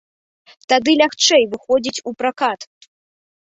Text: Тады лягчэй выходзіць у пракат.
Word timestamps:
Тады 0.71 0.91
лягчэй 1.01 1.43
выходзіць 1.51 2.03
у 2.09 2.15
пракат. 2.23 2.59